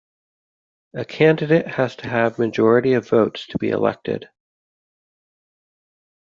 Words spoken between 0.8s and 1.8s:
A candidate